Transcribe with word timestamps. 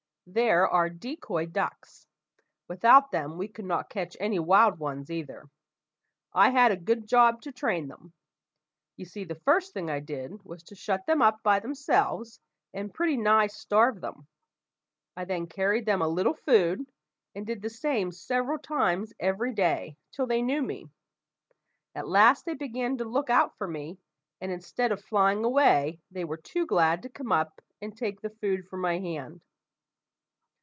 They're 0.33 0.65
our 0.65 0.89
decoy 0.89 1.47
ducks; 1.47 2.07
without 2.69 3.11
them 3.11 3.37
we 3.37 3.49
could 3.49 3.65
not 3.65 3.89
catch 3.89 4.15
any 4.17 4.39
wild 4.39 4.79
ones 4.79 5.11
either. 5.11 5.49
I 6.31 6.51
had 6.51 6.71
a 6.71 6.77
good 6.77 7.05
job 7.05 7.41
to 7.41 7.51
train 7.51 7.89
them. 7.89 8.13
You 8.95 9.03
see, 9.03 9.25
the 9.25 9.35
first 9.43 9.73
thing 9.73 9.89
I 9.89 9.99
did 9.99 10.41
was 10.45 10.63
to 10.65 10.75
shut 10.75 11.05
them 11.05 11.21
up 11.21 11.43
by 11.43 11.59
themselves, 11.59 12.39
and 12.73 12.93
pretty 12.93 13.17
nigh 13.17 13.47
starve 13.47 13.99
them. 13.99 14.25
I 15.17 15.25
then 15.25 15.47
carried 15.47 15.85
them 15.85 16.01
a 16.01 16.07
little 16.07 16.35
food; 16.35 16.79
and 17.35 17.45
did 17.45 17.61
the 17.61 17.69
same 17.69 18.13
several 18.13 18.57
times 18.59 19.11
every 19.19 19.53
day, 19.53 19.97
till 20.13 20.27
they 20.27 20.41
knew 20.41 20.61
me. 20.61 20.85
At 21.93 22.07
last 22.07 22.45
they 22.45 22.53
began 22.53 22.97
to 22.99 23.03
look 23.03 23.29
out 23.29 23.57
for 23.57 23.67
me, 23.67 23.99
and, 24.39 24.49
instead 24.49 24.93
of 24.93 25.03
flying 25.03 25.43
away, 25.43 25.99
they 26.09 26.23
were 26.23 26.37
too 26.37 26.65
glad 26.65 27.01
to 27.03 27.09
come 27.09 27.33
up 27.33 27.59
and 27.81 27.97
take 27.97 28.21
the 28.21 28.29
food 28.29 28.65
from 28.69 28.79
my 28.79 28.97
hand. 28.97 29.41